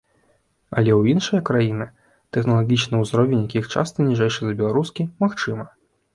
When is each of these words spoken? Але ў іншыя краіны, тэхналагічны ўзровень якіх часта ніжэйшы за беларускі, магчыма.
Але 0.79 0.91
ў 0.95 1.01
іншыя 1.13 1.41
краіны, 1.49 1.87
тэхналагічны 2.39 3.03
ўзровень 3.03 3.45
якіх 3.47 3.69
часта 3.75 4.09
ніжэйшы 4.09 4.41
за 4.51 4.59
беларускі, 4.65 5.09
магчыма. 5.27 5.71